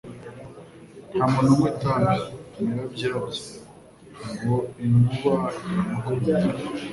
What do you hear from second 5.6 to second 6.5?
iramukubita